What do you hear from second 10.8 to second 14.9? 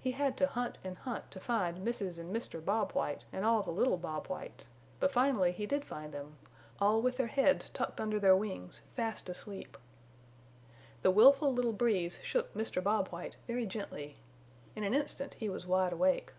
The willful little Breeze shook Mr. Bob White very gently. In